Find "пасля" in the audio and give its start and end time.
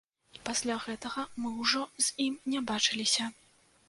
0.47-0.77